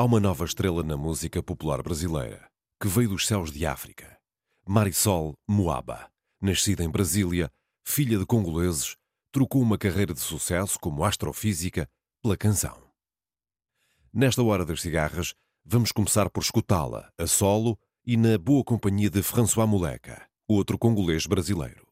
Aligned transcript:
Há 0.00 0.04
uma 0.04 0.20
nova 0.20 0.44
estrela 0.44 0.84
na 0.84 0.96
música 0.96 1.42
popular 1.42 1.82
brasileira, 1.82 2.48
que 2.80 2.86
veio 2.86 3.08
dos 3.08 3.26
céus 3.26 3.50
de 3.50 3.66
África. 3.66 4.16
Marisol 4.64 5.34
Moaba, 5.44 6.08
nascida 6.40 6.84
em 6.84 6.88
Brasília, 6.88 7.50
filha 7.84 8.16
de 8.16 8.24
congoleses, 8.24 8.94
trocou 9.32 9.60
uma 9.60 9.76
carreira 9.76 10.14
de 10.14 10.20
sucesso 10.20 10.78
como 10.78 11.02
astrofísica 11.02 11.88
pela 12.22 12.36
canção. 12.36 12.80
Nesta 14.12 14.40
hora 14.40 14.64
das 14.64 14.82
cigarras, 14.82 15.34
vamos 15.64 15.90
começar 15.90 16.30
por 16.30 16.44
escutá-la, 16.44 17.10
a 17.18 17.26
solo 17.26 17.76
e 18.06 18.16
na 18.16 18.38
boa 18.38 18.62
companhia 18.62 19.10
de 19.10 19.20
François 19.20 19.68
Moleca, 19.68 20.28
outro 20.46 20.78
congolês 20.78 21.26
brasileiro. 21.26 21.88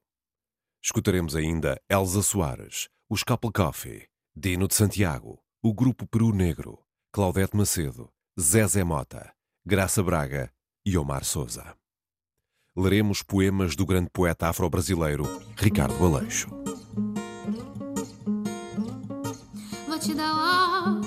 Escutaremos 0.80 1.34
ainda 1.34 1.76
Elza 1.90 2.22
Soares, 2.22 2.88
os 3.10 3.24
Couple 3.24 3.50
Coffee, 3.50 4.06
Dino 4.32 4.68
de 4.68 4.76
Santiago, 4.76 5.42
o 5.60 5.74
Grupo 5.74 6.06
Peru 6.06 6.32
Negro, 6.32 6.85
Claudete 7.16 7.56
Macedo, 7.56 8.10
Zezé 8.38 8.84
Mota, 8.84 9.32
Graça 9.64 10.02
Braga 10.02 10.52
e 10.84 10.98
Omar 10.98 11.24
Souza. 11.24 11.74
Leremos 12.76 13.22
poemas 13.22 13.74
do 13.74 13.86
grande 13.86 14.10
poeta 14.12 14.48
afro-brasileiro 14.48 15.24
Ricardo 15.56 16.04
Aleixo. 16.04 16.50
Vou 19.88 19.98
te 19.98 20.12
dar 20.12 20.30
logo 20.30 21.00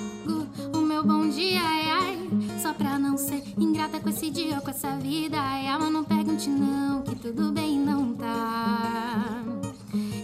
o 0.76 0.80
meu 0.80 1.04
bom 1.04 1.28
dia, 1.28 1.62
ai, 1.62 1.90
ai, 1.92 2.28
só 2.60 2.74
pra 2.74 2.98
não 2.98 3.16
ser 3.16 3.44
ingrata 3.56 4.00
com 4.00 4.08
esse 4.08 4.30
dia 4.30 4.56
ou 4.56 4.62
com 4.62 4.70
essa 4.70 4.96
vida. 4.96 5.40
Ai, 5.40 5.78
mas 5.78 5.92
não 5.92 6.02
pergunte 6.02 6.50
não, 6.50 7.04
que 7.04 7.14
tudo 7.14 7.52
bem 7.52 7.78
não 7.78 8.16
tá. 8.16 9.44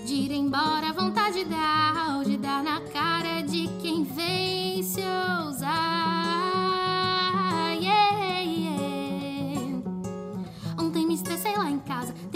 De 0.04 0.14
ir 0.14 0.32
embora, 0.32 0.92
vontade 0.92 1.44
de 1.44 1.50
dar, 1.50 2.16
ou 2.16 2.24
de 2.24 2.36
dar 2.38 2.60
na 2.64 2.80
cara 2.80 3.42
de 3.42 3.68
quem 3.80 4.02
vem 4.02 4.82
se 4.82 5.00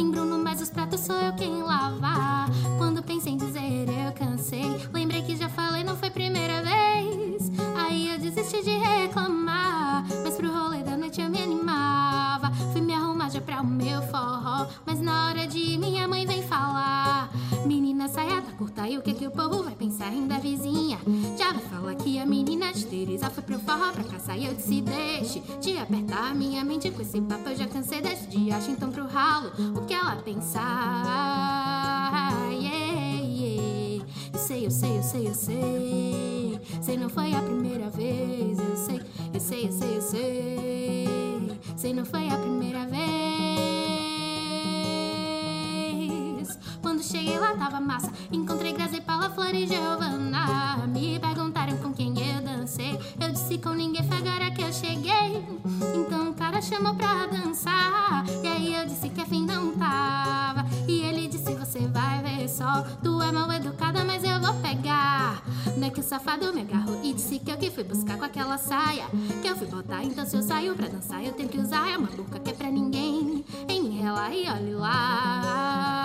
tem 0.00 0.10
Bruno, 0.10 0.38
mas 0.38 0.62
os 0.62 0.70
pratos 0.70 1.00
sou 1.00 1.14
eu 1.14 1.34
quem 1.34 1.62
lavar. 1.62 2.48
Quando 2.78 3.02
pensei 3.02 3.34
em 3.34 3.36
dizer 3.36 3.60
eu 3.86 4.12
cansei, 4.14 4.64
lembrei 4.94 5.20
que 5.20 5.36
já 5.36 5.46
falei, 5.50 5.84
não 5.84 5.94
foi 5.94 6.08
primeira 6.08 6.62
vez. 6.62 7.50
Aí 7.76 8.10
eu 8.10 8.18
desisti 8.18 8.62
de 8.62 8.78
reclamar, 8.78 10.06
mas 10.24 10.36
pro 10.36 10.50
rolê 10.50 10.82
da 10.82 10.96
noite 10.96 11.20
eu 11.20 11.28
me 11.28 11.42
animava. 11.42 12.50
Fui 12.72 12.80
me 12.80 12.94
arrumar 12.94 13.28
já 13.28 13.42
pra 13.42 13.60
o 13.60 13.66
meu 13.66 14.00
forró, 14.04 14.68
mas 14.86 15.02
na 15.02 15.26
hora 15.28 15.46
de 15.46 15.76
minha 15.76 16.08
mãe 16.08 16.24
vem 16.24 16.42
falar. 16.44 17.28
Menina 17.66 18.08
saia 18.08 18.40
da 18.40 18.52
curta 18.52 18.88
e 18.88 18.96
o 18.96 19.02
que 19.02 19.12
que 19.12 19.26
o 19.26 19.30
povo 19.30 19.62
vai 19.62 19.74
pensar 19.74 20.06
ainda 20.08 20.38
vizinha? 20.38 20.98
Já 21.38 21.52
vai 21.52 21.62
falar 21.62 21.94
que 21.94 22.18
a 22.18 22.26
menina 22.26 22.72
Teresa 22.72 23.28
foi 23.30 23.42
pro 23.42 23.58
forró 23.60 23.92
pra 23.92 24.04
caçar 24.04 24.38
e 24.38 24.46
eu 24.46 24.54
disse 24.54 24.80
deixe 24.80 25.40
de 25.60 25.76
apertar 25.78 26.34
minha 26.34 26.64
mente 26.64 26.90
com 26.90 27.02
esse 27.02 27.20
papo 27.20 27.48
eu 27.50 27.56
já 27.56 27.66
cansei 27.66 28.00
desse 28.00 28.26
dia 28.28 28.56
acho 28.56 28.70
então 28.70 28.90
pro 28.90 29.06
ralo 29.06 29.52
o 29.76 29.84
que 29.84 29.94
ela 29.94 30.16
pensar 30.16 30.62
yeah, 32.50 33.20
yeah. 33.22 34.04
Eu 34.32 34.38
sei, 34.38 34.66
eu 34.66 34.70
sei, 34.70 34.98
eu 34.98 35.02
sei, 35.02 35.28
eu 35.28 35.34
sei 35.34 36.60
Sei 36.82 36.96
não 36.96 37.08
foi 37.08 37.34
a 37.34 37.42
primeira 37.42 37.90
vez 37.90 38.58
Eu 38.58 38.76
sei, 38.76 39.00
eu 39.32 39.40
sei, 39.40 39.66
eu 39.66 39.72
sei, 39.72 39.96
eu 39.96 40.02
sei 40.02 41.08
Sei 41.76 41.94
não 41.94 42.04
foi 42.04 42.28
a 42.28 42.36
primeira 42.36 42.86
vez 42.86 43.29
cheguei 47.10 47.38
lá 47.38 47.56
tava 47.56 47.80
massa. 47.80 48.10
Encontrei 48.30 48.72
Grazi, 48.72 49.00
Paula, 49.00 49.28
Flor 49.30 49.52
e 49.52 49.66
Giovanna 49.66 50.86
Me 50.86 51.18
perguntaram 51.18 51.76
com 51.78 51.92
quem 51.92 52.14
eu 52.16 52.40
dancei. 52.40 52.98
Eu 53.20 53.32
disse 53.32 53.58
com 53.58 53.70
ninguém, 53.70 54.04
foi 54.04 54.18
agora 54.18 54.50
que 54.52 54.62
eu 54.62 54.72
cheguei. 54.72 55.44
Então 55.94 56.30
o 56.30 56.34
cara 56.34 56.62
chamou 56.62 56.94
pra 56.94 57.26
dançar. 57.26 58.24
E 58.42 58.46
aí 58.46 58.74
eu 58.74 58.86
disse 58.86 59.08
que 59.08 59.20
a 59.20 59.26
fim 59.26 59.44
não 59.44 59.72
tava. 59.72 60.64
E 60.86 61.00
ele 61.00 61.26
disse, 61.26 61.52
você 61.54 61.80
vai 61.88 62.22
ver 62.22 62.48
só. 62.48 62.82
Tu 63.02 63.22
é 63.22 63.32
mal 63.32 63.50
educada, 63.52 64.04
mas 64.04 64.22
eu 64.22 64.40
vou 64.40 64.54
pegar. 64.60 65.42
Não 65.76 65.88
é 65.88 65.90
que 65.90 66.00
o 66.00 66.02
safado 66.02 66.52
me 66.52 66.62
agarrou 66.62 67.00
E 67.02 67.12
disse 67.12 67.38
que 67.38 67.50
eu 67.50 67.56
que 67.56 67.70
fui 67.70 67.84
buscar 67.84 68.18
com 68.18 68.24
aquela 68.24 68.56
saia. 68.56 69.06
Que 69.42 69.48
eu 69.48 69.56
fui 69.56 69.66
botar, 69.66 70.04
então 70.04 70.24
se 70.24 70.36
eu 70.36 70.42
saio 70.42 70.74
pra 70.74 70.88
dançar 70.88 71.24
Eu 71.24 71.32
tenho 71.32 71.48
que 71.48 71.58
usar, 71.58 71.90
é 71.90 71.96
uma 71.96 72.08
boca 72.08 72.38
que 72.38 72.50
é 72.50 72.54
pra 72.54 72.70
ninguém. 72.70 73.44
Em 73.68 73.82
me 73.82 74.00
rela 74.00 74.32
e 74.32 74.48
olhe 74.48 74.74
lá 74.74 75.99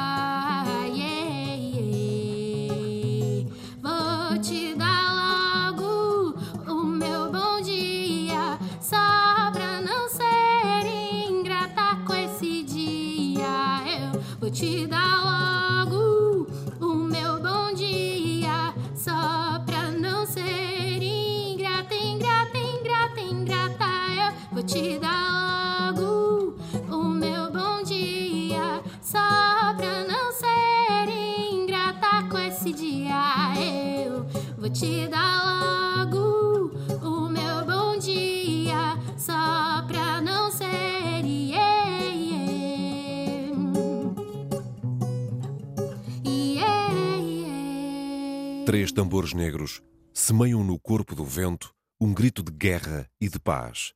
tambores 48.96 49.34
negros 49.34 49.84
semeiam 50.14 50.64
no 50.64 50.80
corpo 50.80 51.14
do 51.14 51.26
vento 51.26 51.76
um 52.00 52.14
grito 52.14 52.42
de 52.42 52.50
guerra 52.52 53.10
e 53.20 53.28
de 53.28 53.38
paz, 53.38 53.92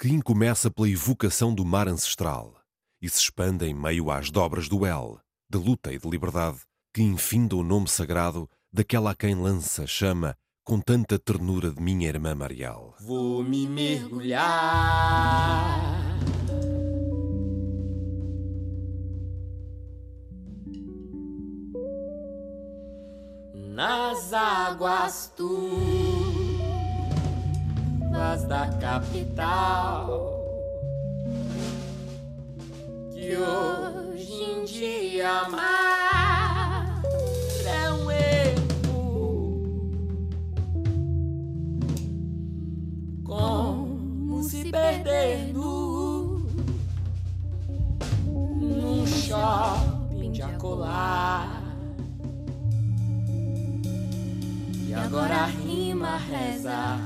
que 0.00 0.08
incomeça 0.08 0.70
pela 0.70 0.88
evocação 0.88 1.54
do 1.54 1.66
mar 1.66 1.86
ancestral 1.86 2.58
e 3.00 3.10
se 3.10 3.20
expande 3.20 3.66
em 3.66 3.74
meio 3.74 4.10
às 4.10 4.30
dobras 4.30 4.66
do 4.66 4.86
El, 4.86 5.20
de 5.50 5.58
luta 5.58 5.92
e 5.92 5.98
de 5.98 6.08
liberdade, 6.08 6.60
que 6.94 7.02
infinda 7.02 7.56
o 7.56 7.62
nome 7.62 7.88
sagrado 7.88 8.48
daquela 8.72 9.10
a 9.10 9.14
quem 9.14 9.34
lança 9.34 9.86
chama 9.86 10.34
com 10.64 10.80
tanta 10.80 11.18
ternura 11.18 11.70
de 11.70 11.82
minha 11.82 12.08
irmã 12.08 12.34
Marial. 12.34 12.94
Vou 13.00 13.44
me 13.44 13.66
mergulhar 13.66 14.48
nas 23.78 24.32
águas 24.32 25.32
turvas 25.36 25.54
da 28.48 28.66
capital 28.80 30.34
que 33.12 33.36
hoje 33.36 34.32
em 34.32 34.64
dia 34.64 35.48
mar 35.48 37.00
é 37.64 37.92
um 37.92 38.10
erro 38.10 39.70
como 43.22 44.42
se 44.42 44.72
perder 44.72 45.52
nu 45.52 46.44
num 48.60 49.06
shopping 49.06 50.32
de 50.32 50.42
acolá. 50.42 51.57
E 54.88 54.94
agora 54.94 55.44
rima 55.44 56.16
reza. 56.16 56.96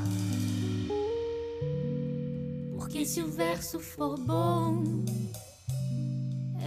Porque 2.77 3.05
se 3.05 3.21
o 3.21 3.27
verso 3.27 3.81
for 3.81 4.17
bom, 4.21 4.85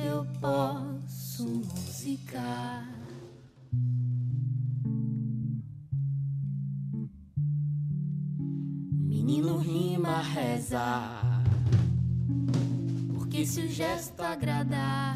eu 0.05 0.25
posso 0.41 1.47
musicar. 1.47 2.85
Menino 8.99 9.59
rima 9.59 10.21
reza. 10.21 11.21
Porque 13.13 13.45
se 13.45 13.61
o 13.61 13.69
gesto 13.69 14.19
agradar, 14.21 15.14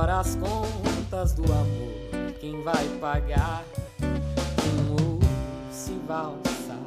agora 0.00 0.20
as 0.20 0.34
contas 0.36 1.34
do 1.34 1.44
amor, 1.52 2.32
quem 2.40 2.62
vai 2.62 2.88
pagar? 2.98 3.64
Um 4.00 5.20
se 5.70 5.92
valsar. 6.06 6.78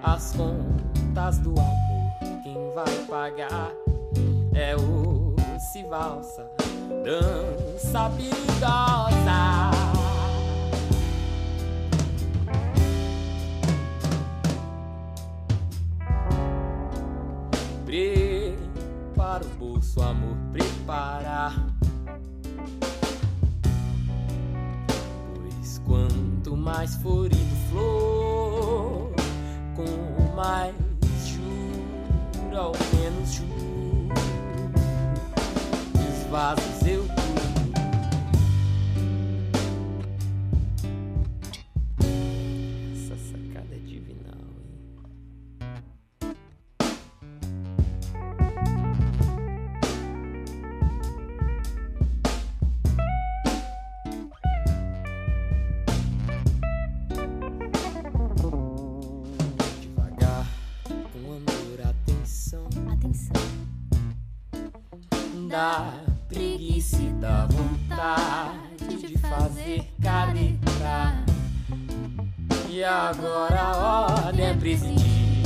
As 0.00 0.32
contas 0.36 1.38
do 1.38 1.50
amor, 1.50 2.42
quem 2.44 2.72
vai 2.72 2.96
pagar? 3.08 3.72
é 4.54 4.76
o 4.76 5.34
se 5.58 5.82
valsa, 5.84 6.48
dança 7.02 8.10
perigosa. 8.10 9.72
Prepara 17.84 19.44
o 19.44 19.48
bolso, 19.58 20.00
amor, 20.00 20.36
prepara. 20.52 21.71
Mais 26.82 26.96
florido 26.96 27.56
flor, 27.70 29.12
com 29.76 30.34
mais 30.34 30.74
juro, 31.28 32.56
ao 32.56 32.72
menos 32.96 33.34
juro, 33.34 34.08
os 35.94 36.26
preguiça 66.28 66.96
e 66.96 67.12
vontade 67.54 68.96
de 69.06 69.18
fazer 69.18 69.84
careta. 70.02 71.24
E 72.68 72.82
agora 72.82 73.60
a 73.60 74.26
ordem 74.26 74.46
é 74.46 74.54
presidir, 74.54 75.42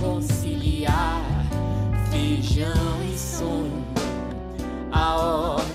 conciliar 0.00 1.22
feijão 2.10 3.02
e 3.12 3.18
sonho. 3.18 3.84
A 4.92 5.16
ordem 5.16 5.65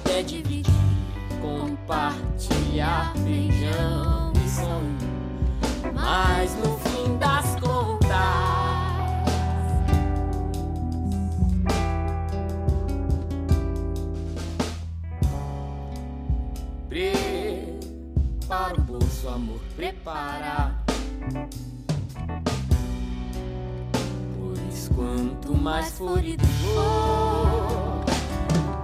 florido 26.01 26.48
for, 26.48 28.03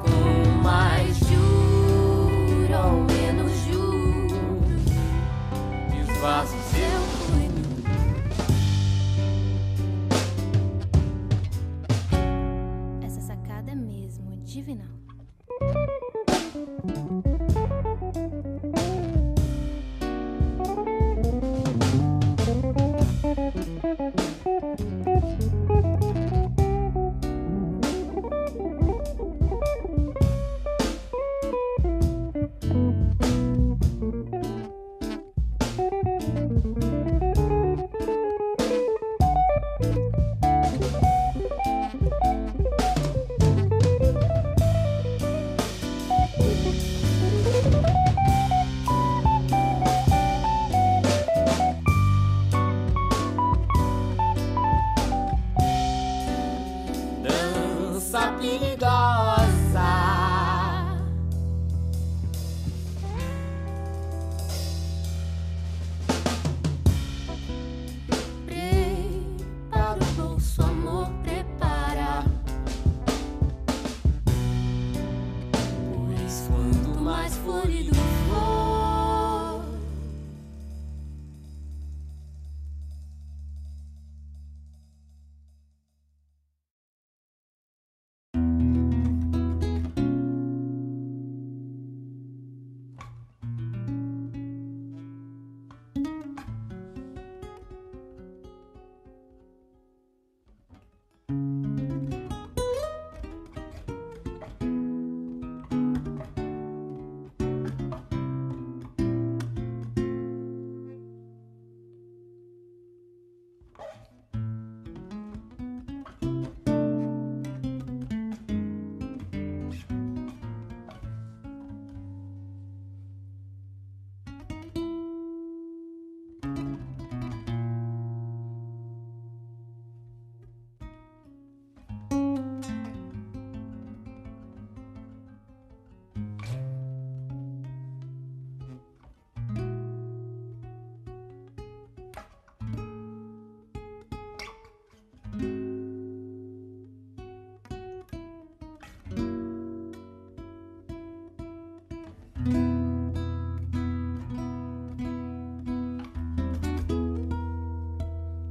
com 0.04 0.62
mais 0.62 0.97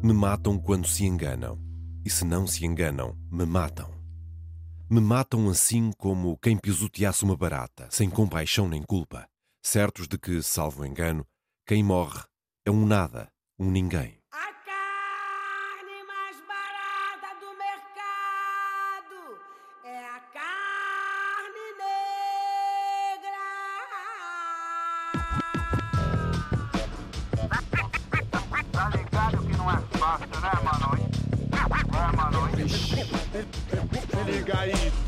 Me 0.07 0.13
matam 0.13 0.57
quando 0.57 0.87
se 0.87 1.05
enganam, 1.05 1.59
e 2.05 2.09
se 2.09 2.25
não 2.25 2.47
se 2.47 2.65
enganam, 2.65 3.19
me 3.29 3.45
matam. 3.45 3.91
Me 4.89 5.01
matam 5.01 5.49
assim 5.49 5.91
como 5.99 6.39
quem 6.39 6.57
pisoteasse 6.57 7.25
uma 7.25 7.37
barata, 7.37 7.89
sem 7.91 8.09
compaixão 8.09 8.69
nem 8.69 8.85
culpa, 8.85 9.27
certos 9.61 10.07
de 10.07 10.17
que, 10.17 10.41
salvo 10.45 10.87
engano, 10.87 11.27
quem 11.67 11.83
morre 11.83 12.23
é 12.65 12.71
um 12.71 12.87
nada, 12.87 13.29
um 13.59 13.69
ninguém. 13.69 14.17
Não 30.19 30.49
é 30.49 30.57
fácil, 30.57 30.87
né, 30.87 30.97
mano? 30.97 31.09
É, 32.03 32.17
mano? 32.17 32.41
Se 34.07 34.31
liga 34.31 34.59
aí. 34.59 34.73
A 34.73 34.77
Se 34.77 35.06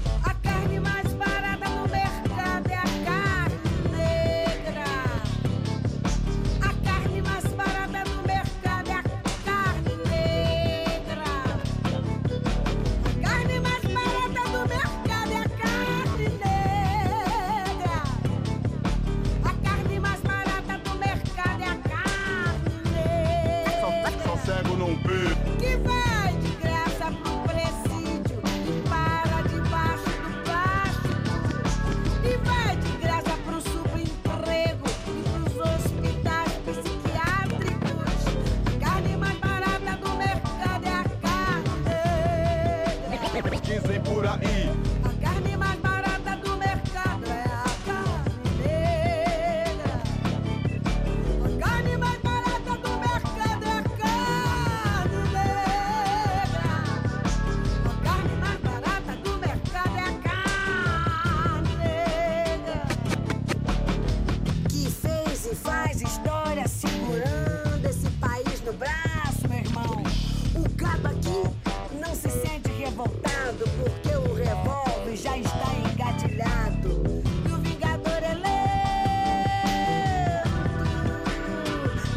revoltado 72.98 73.64
porque 73.78 74.16
o 74.16 74.34
revólver 74.34 75.16
já 75.16 75.38
está 75.38 75.72
engatilhado. 75.88 77.22
E 77.48 77.52
o 77.52 77.58
Vingador 77.58 78.24
é 78.24 78.34
lento, 78.34 78.48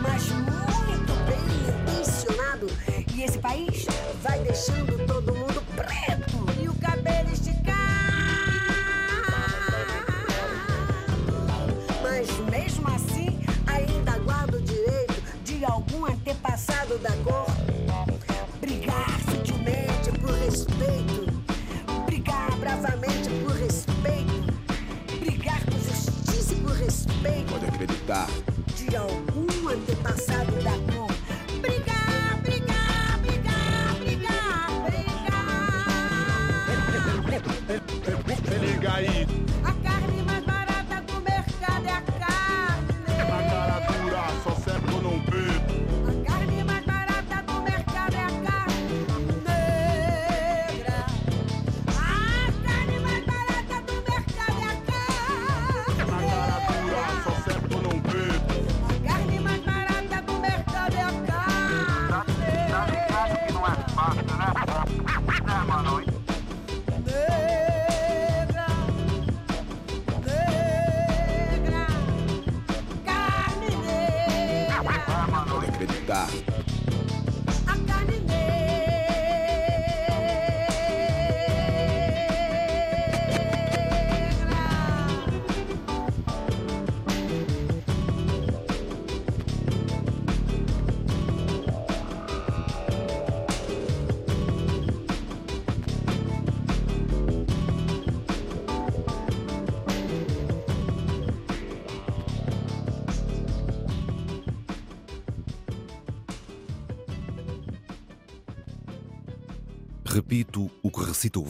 mas 0.01 0.23
muito 0.29 1.13
bem 1.27 1.45
intencionado. 1.69 2.67
E 3.13 3.21
esse 3.21 3.37
país 3.37 3.85
vai 4.23 4.39
deixando 4.39 5.05
todo 5.05 5.35
mundo 5.35 5.61
preto 5.75 6.37
e 6.59 6.67
o 6.67 6.73
cabelo 6.75 7.31
esticado. 7.31 7.77
Mas 12.01 12.27
mesmo 12.49 12.87
assim, 12.87 13.39
ainda 13.67 14.17
guardo 14.17 14.55
o 14.55 14.61
direito 14.61 15.21
de 15.43 15.63
algum 15.63 16.07
antepassado 16.07 16.97
da 16.97 17.11
cor. 17.23 17.50
yo. 28.91 29.20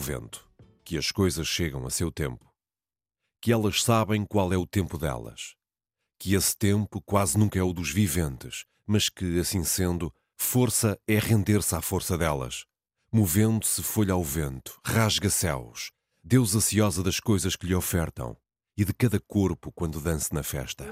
vento, 0.02 0.46
que 0.84 0.98
as 0.98 1.12
coisas 1.12 1.46
chegam 1.46 1.86
a 1.86 1.90
seu 1.90 2.10
tempo, 2.10 2.52
que 3.40 3.52
elas 3.52 3.82
sabem 3.82 4.26
qual 4.26 4.52
é 4.52 4.56
o 4.56 4.66
tempo 4.66 4.98
delas, 4.98 5.54
que 6.18 6.34
esse 6.34 6.56
tempo 6.56 7.00
quase 7.00 7.38
nunca 7.38 7.58
é 7.58 7.62
o 7.62 7.72
dos 7.72 7.90
viventes, 7.90 8.64
mas 8.86 9.08
que, 9.08 9.38
assim 9.38 9.64
sendo, 9.64 10.12
força 10.36 10.98
é 11.06 11.18
render-se 11.18 11.74
à 11.74 11.80
força 11.80 12.18
delas. 12.18 12.64
Movendo-se 13.12 13.82
folha 13.82 14.14
ao 14.14 14.24
vento, 14.24 14.80
rasga 14.84 15.30
céus, 15.30 15.90
Deus 16.24 16.54
ansiosa 16.54 17.02
das 17.02 17.20
coisas 17.20 17.54
que 17.54 17.66
lhe 17.66 17.74
ofertam, 17.74 18.36
e 18.76 18.84
de 18.84 18.92
cada 18.92 19.20
corpo 19.20 19.70
quando 19.72 20.00
dance 20.00 20.32
na 20.34 20.42
festa. 20.42 20.84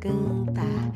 cantar. 0.00 0.91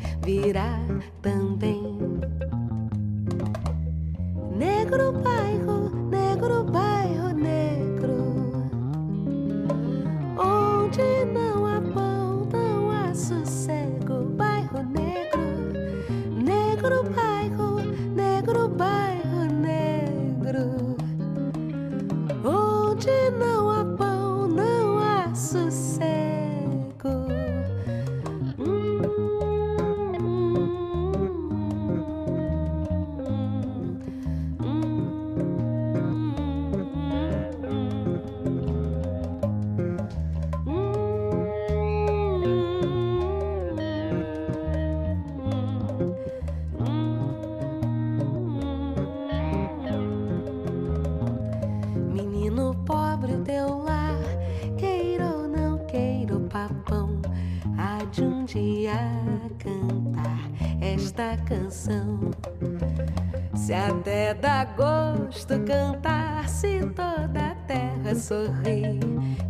Se 63.66 63.74
até 63.74 64.32
dá 64.32 64.64
gosto 64.64 65.58
cantar, 65.64 66.48
se 66.48 66.86
toda 66.94 67.50
a 67.50 67.54
terra 67.66 68.14
sorrir, 68.14 69.00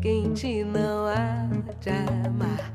quem 0.01 0.33
te 0.33 0.65
não 0.65 1.05
há 1.05 1.47
de 1.83 1.91
amar. 2.27 2.66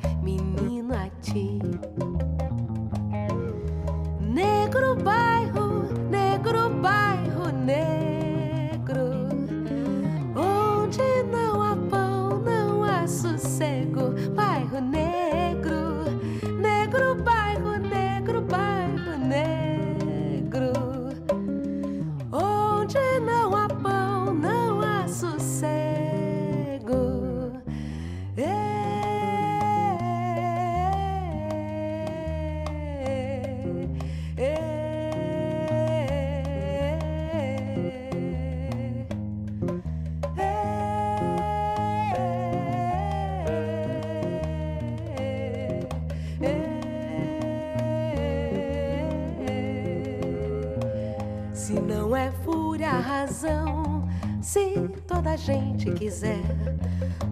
Razão, 53.42 54.08
se 54.40 54.76
toda 55.08 55.36
gente 55.36 55.90
quiser 55.92 56.44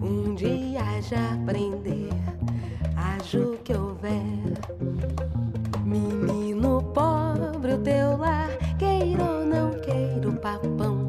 um 0.02 0.34
dia 0.34 0.82
já 1.02 1.34
aprender, 1.34 2.10
ajo 2.96 3.56
que 3.62 3.72
houver. 3.72 4.20
Menino 5.84 6.82
pobre, 6.94 7.74
o 7.74 7.78
teu 7.78 8.16
lar, 8.16 8.50
queira 8.76 9.22
ou 9.22 9.46
não 9.46 9.70
queira 9.80 10.28
o 10.28 10.32
papão, 10.32 10.99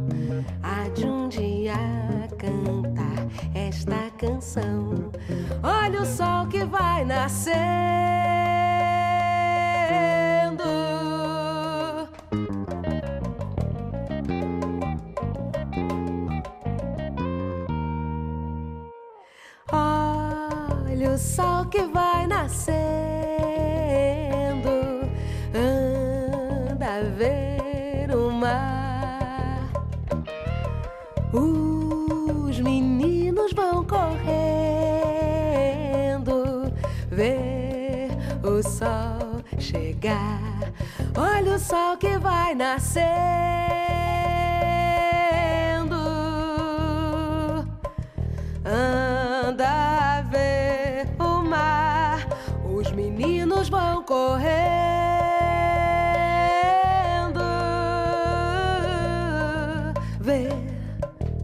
ver 60.21 60.53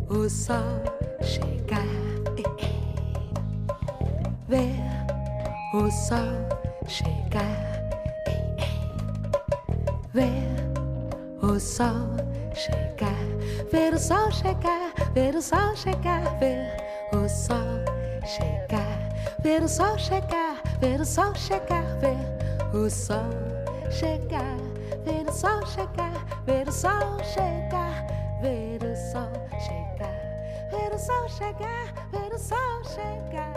o 0.07 0.29
sol 0.29 0.83
chegar. 1.23 1.83
Ver 4.47 4.75
o 5.73 5.89
sol 5.91 6.47
chegar. 6.87 7.89
Ver 10.13 10.55
o 11.41 11.59
sol 11.59 12.15
chegar. 12.53 13.25
Ver 13.71 13.93
o 13.93 13.99
sol 13.99 14.31
chegar. 14.31 14.93
Ver 15.13 15.35
o 15.35 15.41
sol 15.41 15.75
chegar. 15.75 16.37
Ver 16.39 17.23
o 17.23 17.27
sol 17.29 17.65
chegar. 18.25 19.09
Ver 19.43 19.63
o 19.63 19.67
sol 19.67 19.97
chegar. 19.97 20.63
Ver 20.83 20.91
o 20.93 20.99
sol 20.99 21.35
chegar. 21.35 22.17
Ver 22.63 22.81
o 22.85 22.89
sol 22.89 23.25
chegar. 23.89 24.57
Ver 25.03 25.27
o 25.27 25.31
sol 25.31 25.65
chegar. 25.65 26.25
Ver 26.45 26.67
o 26.67 26.71
sol 26.71 27.17
chegar. 27.33 28.06
Ver 28.41 28.83
o 28.83 28.95
sol 28.95 29.31
chegar. 29.65 30.69
Ver 30.69 30.93
o 30.93 30.99
sol 30.99 31.27
chegar. 31.27 32.09
Ver 32.11 32.33
o 32.33 32.37
sol 32.37 32.83
chegar. 32.83 33.56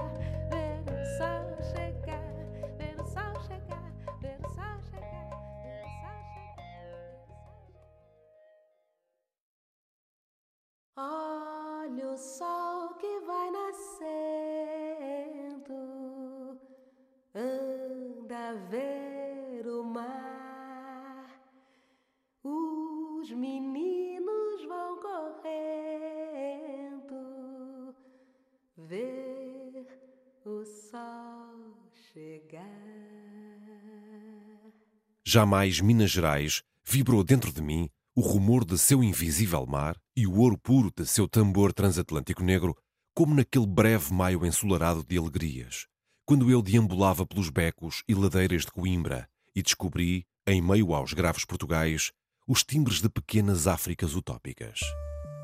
Jamais 35.33 35.81
Minas 35.81 36.11
Gerais 36.11 36.61
vibrou 36.85 37.23
dentro 37.23 37.53
de 37.53 37.63
mim 37.63 37.89
o 38.17 38.21
rumor 38.21 38.65
de 38.65 38.77
seu 38.77 39.01
invisível 39.01 39.65
mar 39.65 39.97
e 40.17 40.27
o 40.27 40.37
ouro 40.37 40.59
puro 40.59 40.91
de 40.91 41.07
seu 41.07 41.29
tambor 41.29 41.73
transatlântico 41.73 42.43
negro, 42.43 42.77
como 43.15 43.33
naquele 43.33 43.65
breve 43.65 44.13
maio 44.13 44.45
ensolarado 44.45 45.05
de 45.05 45.17
alegrias, 45.17 45.87
quando 46.27 46.51
eu 46.51 46.61
deambulava 46.61 47.25
pelos 47.25 47.49
becos 47.49 48.03
e 48.09 48.15
ladeiras 48.17 48.63
de 48.63 48.73
Coimbra 48.73 49.29
e 49.55 49.63
descobri, 49.63 50.27
em 50.49 50.61
meio 50.61 50.93
aos 50.93 51.13
graves 51.13 51.45
portugais, 51.45 52.11
os 52.45 52.65
timbres 52.65 53.01
de 53.01 53.09
pequenas 53.09 53.69
Áfricas 53.69 54.17
utópicas. 54.17 54.81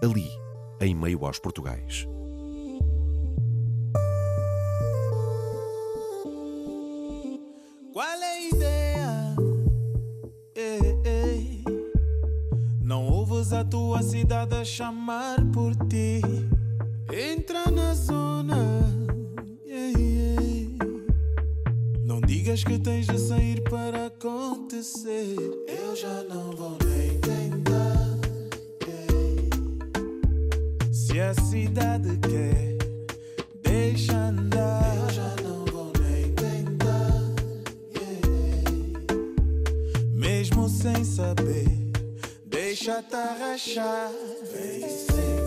Ali, 0.02 0.28
em 0.80 0.96
meio 0.96 1.24
aos 1.24 1.38
portugais. 1.38 2.08
A 13.52 13.64
tua 13.64 14.02
cidade 14.02 14.54
a 14.56 14.64
chamar 14.64 15.36
por 15.52 15.74
ti. 15.88 16.20
Entra 17.12 17.70
na 17.70 17.94
zona. 17.94 18.56
Ei, 19.64 19.94
ei. 19.94 20.78
Não 22.02 22.20
digas 22.20 22.64
que 22.64 22.78
tens 22.78 23.06
de 23.06 23.18
sair 23.18 23.62
para 23.62 24.06
acontecer. 24.06 25.36
Eu 25.68 25.94
já 25.96 26.24
não 26.24 26.50
vou 26.50 26.76
nem 26.84 27.18
tentar. 27.20 28.18
ei. 28.86 29.48
Se 30.92 31.20
a 31.20 31.32
cidade 31.32 32.18
quer, 32.18 32.76
deixa 33.62 34.12
andar. 34.12 34.96
Eu 34.96 35.10
já 35.10 35.36
não 35.42 35.64
vou 35.66 35.92
nem 36.00 36.32
tentar. 36.34 37.22
Mesmo 40.12 40.68
sem 40.68 41.04
saber, 41.04 41.75
já 42.86 43.02
tá 43.02 43.34
Vem. 44.52 45.45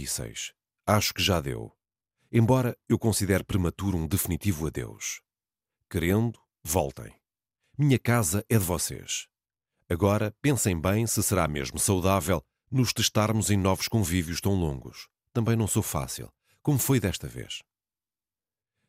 Difíceis, 0.00 0.52
acho 0.86 1.12
que 1.12 1.22
já 1.22 1.40
deu. 1.40 1.76
Embora 2.32 2.76
eu 2.88 2.98
considere 2.98 3.44
prematuro 3.44 3.98
um 3.98 4.06
definitivo 4.06 4.66
adeus. 4.66 5.20
Querendo, 5.90 6.40
voltem. 6.62 7.14
Minha 7.76 7.98
casa 7.98 8.44
é 8.48 8.56
de 8.56 8.64
vocês. 8.64 9.26
Agora 9.88 10.34
pensem 10.40 10.80
bem 10.80 11.06
se 11.06 11.22
será 11.22 11.46
mesmo 11.48 11.78
saudável 11.78 12.42
nos 12.70 12.92
testarmos 12.92 13.50
em 13.50 13.56
novos 13.56 13.88
convívios 13.88 14.40
tão 14.40 14.54
longos. 14.54 15.08
Também 15.32 15.56
não 15.56 15.66
sou 15.66 15.82
fácil, 15.82 16.32
como 16.62 16.78
foi 16.78 17.00
desta 17.00 17.26
vez. 17.26 17.62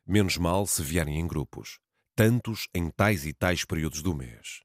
Menos 0.06 0.38
mal 0.38 0.66
se 0.66 0.84
vierem 0.84 1.20
em 1.20 1.28
grupos, 1.28 1.80
tantos 2.16 2.68
em 2.74 2.90
tais 2.90 3.26
e 3.26 3.34
tais 3.34 3.66
períodos 3.66 4.02
do 4.02 4.14
mês. 4.14 4.62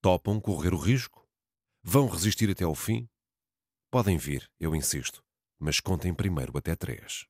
Topam 0.00 0.40
correr 0.40 0.74
o 0.74 0.78
risco? 0.78 1.26
Vão 1.82 2.08
resistir 2.08 2.50
até 2.50 2.64
ao 2.64 2.74
fim? 2.74 3.08
Podem 3.90 4.18
vir, 4.18 4.50
eu 4.60 4.74
insisto, 4.74 5.22
mas 5.58 5.80
contem 5.80 6.14
primeiro 6.14 6.56
até 6.56 6.74
três. 6.76 7.26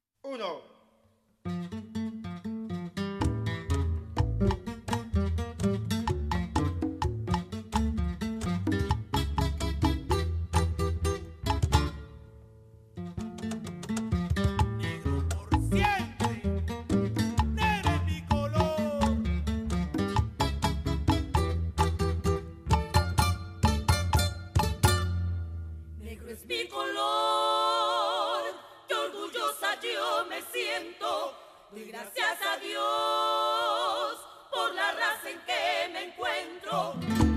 Siento. 30.53 31.35
Doy 31.71 31.85
gracias 31.87 32.39
a 32.43 32.57
Dios 32.59 34.19
por 34.51 34.75
la 34.75 34.93
raza 34.93 35.31
en 35.31 35.41
que 35.41 35.89
me 35.93 36.05
encuentro. 36.05 36.95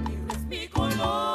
Negro 0.07 0.33
es 0.33 0.43
mi 0.45 0.67
color, 0.67 1.30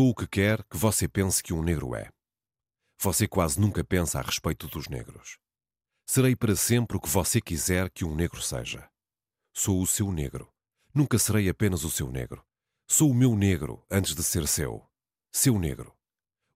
Sou 0.00 0.08
o 0.08 0.14
que 0.14 0.26
quer 0.26 0.64
que 0.64 0.78
você 0.78 1.06
pense 1.06 1.42
que 1.42 1.52
um 1.52 1.62
negro 1.62 1.94
é. 1.94 2.08
Você 3.02 3.28
quase 3.28 3.60
nunca 3.60 3.84
pensa 3.84 4.18
a 4.18 4.22
respeito 4.22 4.66
dos 4.66 4.88
negros. 4.88 5.36
Serei 6.06 6.34
para 6.34 6.56
sempre 6.56 6.96
o 6.96 7.00
que 7.00 7.06
você 7.06 7.38
quiser 7.38 7.90
que 7.90 8.02
um 8.02 8.14
negro 8.14 8.40
seja. 8.40 8.88
Sou 9.52 9.78
o 9.82 9.86
seu 9.86 10.10
negro. 10.10 10.50
Nunca 10.94 11.18
serei 11.18 11.50
apenas 11.50 11.84
o 11.84 11.90
seu 11.90 12.10
negro. 12.10 12.42
Sou 12.88 13.10
o 13.10 13.14
meu 13.14 13.36
negro 13.36 13.84
antes 13.90 14.14
de 14.14 14.22
ser 14.22 14.48
seu. 14.48 14.82
Seu 15.30 15.58
negro. 15.58 15.94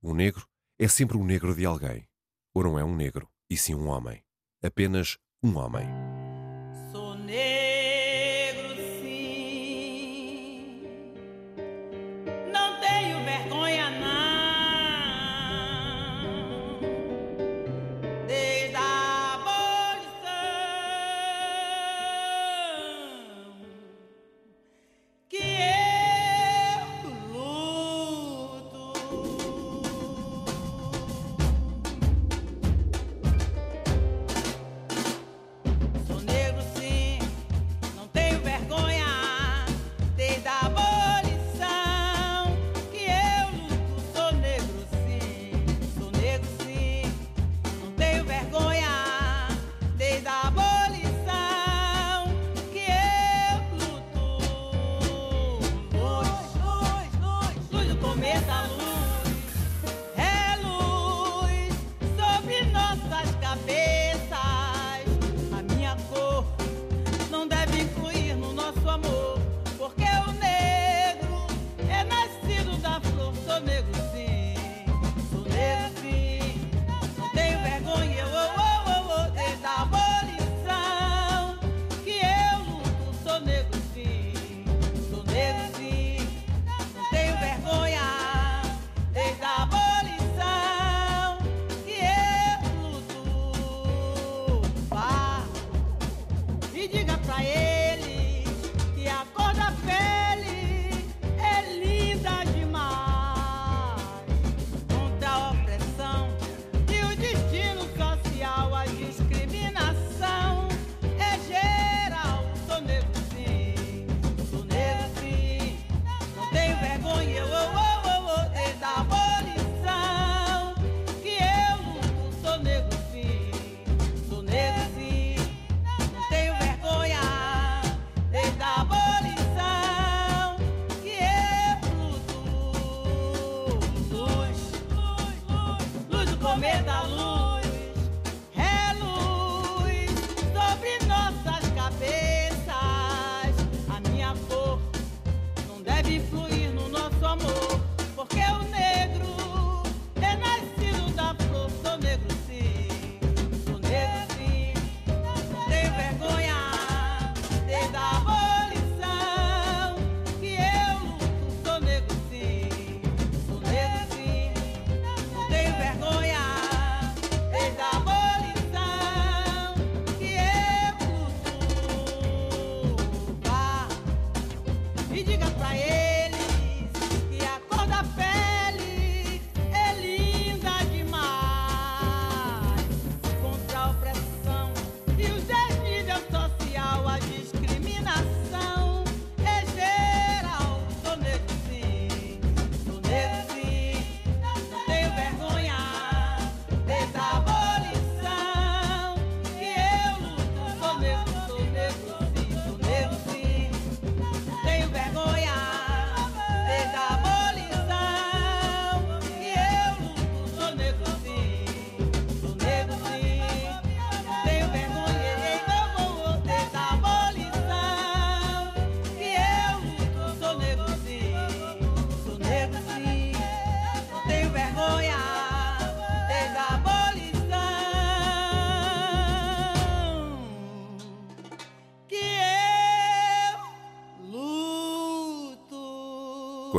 Um 0.02 0.14
negro 0.14 0.48
é 0.78 0.88
sempre 0.88 1.18
um 1.18 1.22
negro 1.22 1.54
de 1.54 1.66
alguém. 1.66 2.08
Ou 2.54 2.64
não 2.64 2.78
é 2.78 2.82
um 2.82 2.96
negro, 2.96 3.28
e 3.50 3.58
sim 3.58 3.74
um 3.74 3.88
homem. 3.88 4.24
Apenas 4.62 5.18
um 5.42 5.58
homem. 5.58 5.86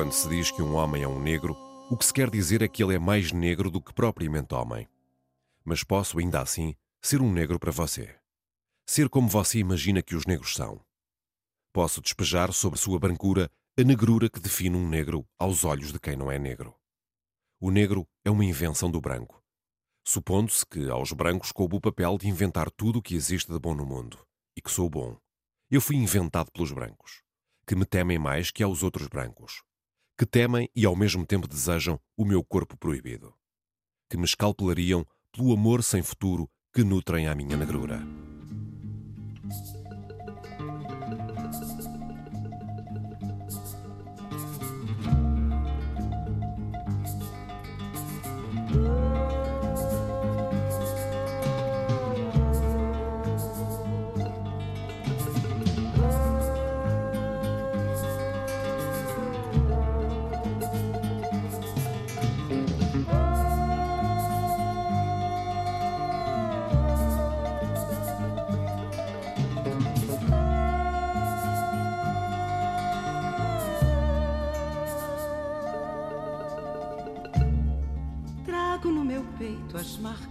Quando 0.06 0.14
se 0.14 0.30
diz 0.30 0.52
que 0.52 0.62
um 0.62 0.76
homem 0.76 1.02
é 1.02 1.08
um 1.08 1.20
negro, 1.20 1.58
o 1.90 1.98
que 1.98 2.06
se 2.06 2.14
quer 2.14 2.30
dizer 2.30 2.62
é 2.62 2.68
que 2.68 2.84
ele 2.84 2.94
é 2.94 3.00
mais 3.00 3.32
negro 3.32 3.72
do 3.72 3.82
que 3.82 3.92
propriamente 3.92 4.54
homem. 4.54 4.88
Mas 5.64 5.84
posso, 5.84 6.20
ainda 6.20 6.42
assim, 6.42 6.76
ser 7.02 7.24
um 7.24 7.34
negro 7.34 7.58
para 7.58 7.72
você. 7.72 8.16
Ser 8.88 9.10
como 9.10 9.28
você 9.28 9.58
imagina 9.58 10.04
que 10.04 10.16
os 10.16 10.28
negros 10.28 10.54
são. 10.54 10.80
Posso 11.74 12.02
despejar 12.02 12.54
sobre 12.54 12.78
sua 12.78 13.00
brancura 13.00 13.50
a 13.76 13.84
negrura 13.84 14.30
que 14.30 14.40
define 14.40 14.78
um 14.78 14.88
negro 14.88 15.28
aos 15.40 15.64
olhos 15.64 15.92
de 15.92 16.00
quem 16.00 16.16
não 16.16 16.32
é 16.32 16.38
negro. 16.38 16.76
O 17.60 17.72
negro 17.72 18.08
é 18.24 18.30
uma 18.30 18.46
invenção 18.46 18.92
do 18.92 19.02
branco. 19.02 19.44
Supondo-se 20.08 20.64
que 20.68 20.88
aos 20.88 21.14
brancos 21.14 21.52
coube 21.52 21.78
o 21.78 21.82
papel 21.82 22.20
de 22.20 22.28
inventar 22.28 22.70
tudo 22.70 23.00
o 23.00 23.02
que 23.02 23.16
existe 23.16 23.52
de 23.52 23.58
bom 23.58 23.74
no 23.74 23.88
mundo, 23.88 24.24
e 24.56 24.62
que 24.62 24.70
sou 24.70 24.88
bom. 24.88 25.18
Eu 25.68 25.82
fui 25.82 25.96
inventado 25.96 26.52
pelos 26.52 26.72
brancos, 26.72 27.24
que 27.66 27.76
me 27.76 27.86
temem 27.86 28.20
mais 28.20 28.52
que 28.52 28.62
aos 28.62 28.84
outros 28.84 29.08
brancos, 29.08 29.64
que 30.18 30.26
temem 30.26 30.70
e 30.76 30.86
ao 30.86 30.96
mesmo 30.96 31.26
tempo 31.26 31.48
desejam 31.48 32.00
o 32.16 32.24
meu 32.24 32.44
corpo 32.44 32.78
proibido, 32.78 33.34
que 34.10 34.18
me 34.18 34.26
escalpelariam 34.26 35.06
pelo 35.32 35.54
amor 35.54 35.84
sem 35.84 36.02
futuro 36.02 36.50
que 36.74 36.84
nutrem 36.84 37.28
a 37.28 37.36
minha 37.36 37.58
negrura. 37.58 38.02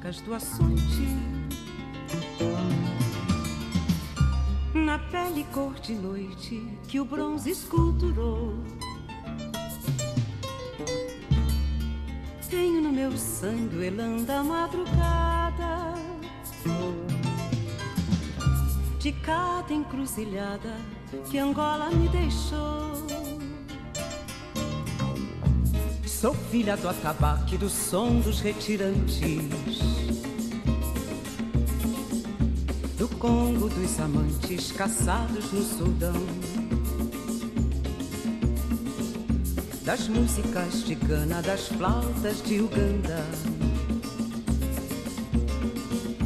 Marcas 0.05 0.21
do 0.21 0.35
açoite. 0.35 1.09
Na 4.75 4.99
pele 4.99 5.45
cor 5.53 5.75
de 5.81 5.95
noite 5.95 6.63
que 6.87 7.01
o 7.01 7.05
bronze 7.05 7.51
esculturou. 7.51 8.55
Tenho 12.51 12.83
no 12.83 12.93
meu 12.93 13.13
sangue 13.17 13.77
o 13.77 13.83
elan 13.83 14.25
da 14.25 14.43
madrugada. 14.45 15.95
De 18.99 19.13
cada 19.13 19.73
encruzilhada 19.73 20.77
que 21.31 21.39
Angola 21.39 21.91
me 21.91 22.09
deixou. 22.09 23.24
Sou 26.25 26.33
filha 26.51 26.75
do 26.75 26.89
atabaque, 26.89 27.59
do 27.59 27.69
som 27.69 28.19
dos 28.21 28.41
retirantes. 28.41 29.43
Do 32.97 33.07
Congo 33.19 33.69
dos 33.69 34.01
amantes 34.01 34.73
caçados 34.73 35.53
no 35.53 35.63
Sudão. 35.63 36.15
Das 39.85 40.09
músicas 40.09 40.87
de 40.87 40.95
Gana, 40.95 41.43
das 41.43 41.69
flautas 41.69 42.43
de 42.43 42.59
Uganda. 42.59 43.23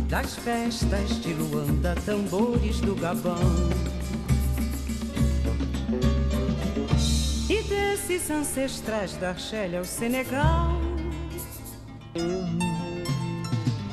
Das 0.08 0.36
festas 0.36 1.20
de 1.20 1.34
Luanda, 1.34 1.96
tambores 2.06 2.80
do 2.82 2.94
Gabão. 2.94 3.97
E 8.08 8.12
desses 8.12 8.30
ancestrais 8.30 9.12
da 9.18 9.28
Argélia 9.28 9.80
ao 9.80 9.84
Senegal. 9.84 10.80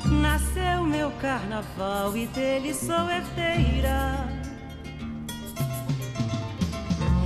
Nasceu 0.06 0.84
meu 0.84 1.10
carnaval 1.20 2.16
e 2.16 2.26
dele 2.28 2.72
sou 2.72 3.10
herdeira. 3.10 4.26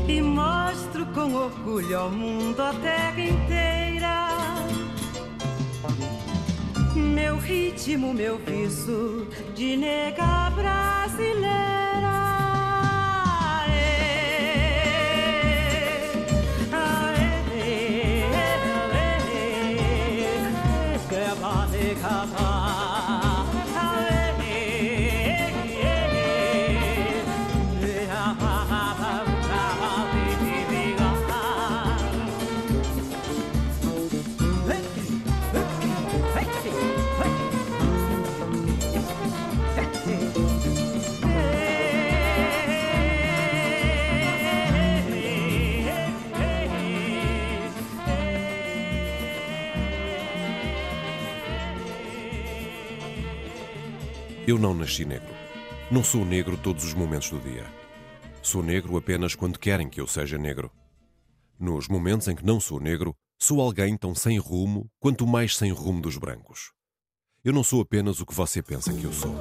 E 0.09 0.21
mostro 0.21 1.07
com 1.15 1.33
orgulho 1.33 1.97
ao 1.97 2.11
mundo 2.11 2.61
a 2.61 2.75
terra 2.75 3.21
inteira. 3.21 4.27
Meu 6.97 7.39
ritmo, 7.39 8.13
meu 8.13 8.37
viso 8.39 9.29
de 9.55 9.77
nega 9.77 10.51
brasileira 10.57 11.60
Eu 54.51 54.59
não 54.59 54.75
nasci 54.75 55.05
negro. 55.05 55.33
Não 55.93 56.03
sou 56.03 56.25
negro 56.25 56.57
todos 56.57 56.85
os 56.85 56.93
momentos 56.93 57.31
do 57.31 57.39
dia. 57.39 57.65
Sou 58.43 58.65
negro 58.65 58.97
apenas 58.97 59.33
quando 59.33 59.61
querem 59.61 59.89
que 59.89 60.01
eu 60.01 60.09
seja 60.09 60.37
negro. 60.37 60.73
Nos 61.57 61.87
momentos 61.87 62.27
em 62.27 62.35
que 62.35 62.45
não 62.45 62.59
sou 62.59 62.81
negro, 62.81 63.15
sou 63.39 63.61
alguém 63.61 63.97
tão 63.97 64.13
sem 64.13 64.39
rumo 64.39 64.91
quanto 64.99 65.25
mais 65.25 65.57
sem 65.57 65.71
rumo 65.71 66.03
dos 66.03 66.19
brancos. 66.19 66.73
Eu 67.45 67.53
não 67.53 67.63
sou 67.63 67.81
apenas 67.81 68.19
o 68.19 68.27
que 68.27 68.35
você 68.35 68.61
pensa 68.61 68.93
que 68.93 69.05
eu 69.05 69.13
sou. 69.13 69.33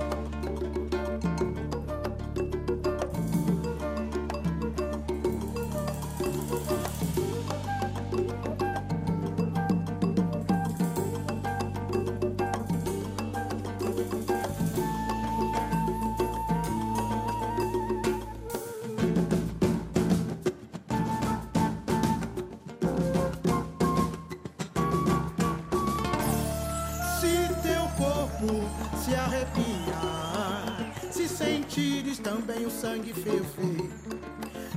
Sangue 32.80 33.13
ferver, 33.13 33.89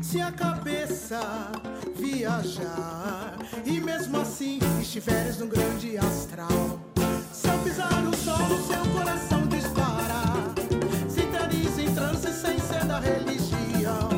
se 0.03 0.20
a 0.20 0.32
cabeça 0.32 1.20
viajar 1.94 3.38
e 3.64 3.80
mesmo 3.80 4.20
assim 4.20 4.59
estiveres 4.80 5.38
num 5.38 5.48
grande 5.48 5.96
astral, 5.98 6.80
se 7.32 7.48
ao 7.48 7.59
pisar 7.59 8.05
o 8.05 8.16
sol 8.16 8.48
seu 8.66 8.92
coração 8.92 9.46
disparar, 9.46 10.53
se 11.09 11.22
entrares 11.22 11.78
em 11.78 11.94
transe 11.94 12.32
sem 12.32 12.59
ser 12.59 12.84
da 12.86 12.98
religião, 12.98 14.11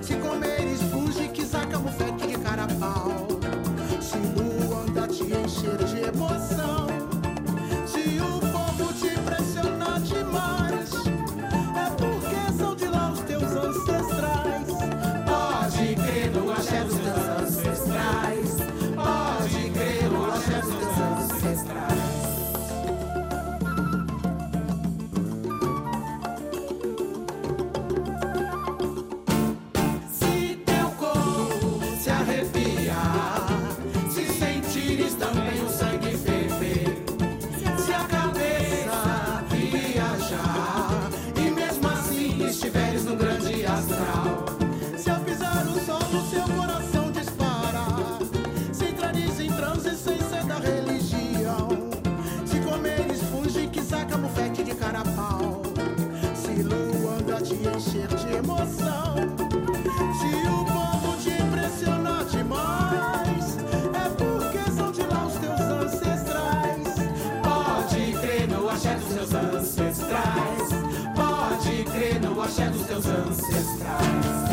se 0.00 0.14
comeres 0.14 0.80
fuge 0.82 1.28
que 1.30 1.44
saca 1.44 1.76
bufete 1.76 2.24
de 2.24 2.38
carapau, 2.38 3.26
se 4.00 4.16
Luanda 4.40 5.08
te 5.08 5.24
encher 5.24 5.84
de 5.86 6.02
emoção. 6.06 6.37
Axé 72.48 72.70
dos 72.70 72.86
teus 72.86 73.06
ancestrais. 73.06 74.47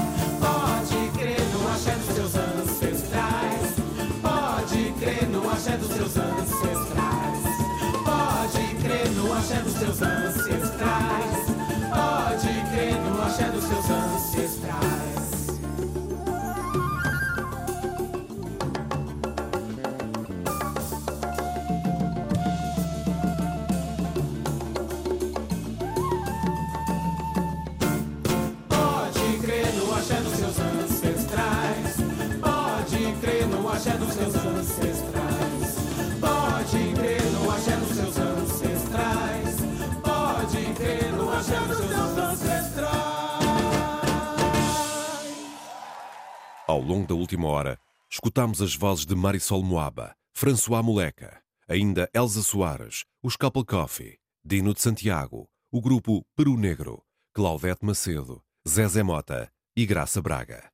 Longo 46.85 47.07
da 47.07 47.15
última 47.15 47.47
hora, 47.47 47.79
escutámos 48.09 48.61
as 48.61 48.75
vozes 48.75 49.05
de 49.05 49.15
Marisol 49.15 49.63
Moaba, 49.63 50.15
François 50.33 50.83
Moleca, 50.83 51.41
ainda 51.67 52.09
Elsa 52.13 52.43
Soares, 52.43 53.05
os 53.23 53.35
Couple 53.35 53.65
Coffee, 53.65 54.19
Dino 54.43 54.73
de 54.73 54.81
Santiago, 54.81 55.49
o 55.71 55.81
grupo 55.81 56.23
Peru 56.35 56.55
Negro, 56.55 57.03
Claudete 57.33 57.83
Macedo, 57.83 58.43
Zezé 58.67 59.01
Mota 59.01 59.51
e 59.75 59.85
Graça 59.85 60.21
Braga. 60.21 60.71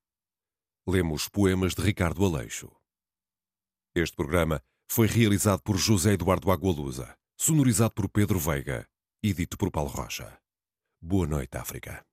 Lemos 0.86 1.30
poemas 1.30 1.74
de 1.74 1.82
Ricardo 1.82 2.26
Aleixo. 2.26 2.70
Este 3.96 4.16
programa 4.16 4.62
foi 4.90 5.08
realizado 5.08 5.62
por 5.62 5.78
José 5.78 6.14
Eduardo 6.14 6.52
Agualusa, 6.52 7.16
sonorizado 7.38 7.94
por 7.94 8.10
Pedro 8.10 8.38
Veiga 8.38 8.86
e 9.24 9.34
dito 9.34 9.58
por 9.58 9.72
Paulo 9.72 9.90
Rocha. 9.90 10.40
Boa 11.02 11.26
noite, 11.26 11.58
África. 11.58 12.06